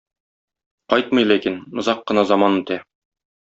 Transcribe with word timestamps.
Кайтмый 0.93 1.29
ләкин, 1.33 1.59
озак 1.83 2.05
кына 2.09 2.27
заман 2.33 2.61
үтә. 2.65 2.83